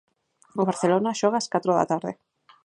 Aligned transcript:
O 0.61 0.63
Barcelona 0.69 1.17
xoga 1.19 1.39
ás 1.41 1.47
catro 1.53 1.71
da 1.75 1.89
tarde. 1.91 2.11